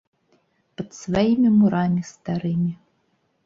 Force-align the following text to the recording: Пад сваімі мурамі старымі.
Пад 0.81 0.89
сваімі 1.01 1.49
мурамі 1.59 2.01
старымі. 2.13 2.71